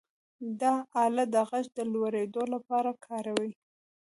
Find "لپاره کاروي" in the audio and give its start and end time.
2.53-3.51